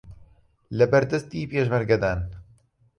[0.77, 2.19] لەبەردەستی پێشمەرگەدان